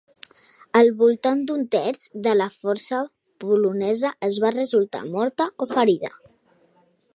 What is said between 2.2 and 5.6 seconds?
de la força polonesa va resultar morta